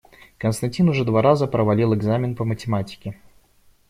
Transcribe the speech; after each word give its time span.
Константин 0.39 0.89
уже 0.89 1.05
два 1.05 1.21
раза 1.21 1.45
провалил 1.45 1.93
экзамен 1.93 2.35
по 2.35 2.43
математике. 2.43 3.19